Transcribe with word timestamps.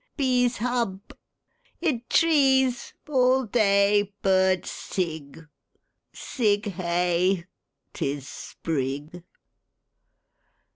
Bees 0.17 0.57
hub. 0.57 1.13
Id 1.79 2.09
trees 2.09 2.95
All 3.07 3.45
day 3.45 4.11
Birds 4.23 4.71
sig. 4.71 5.43
Sig 6.11 6.65
Hey! 6.71 7.45
'Tis 7.93 8.27
Sprig! 8.27 9.23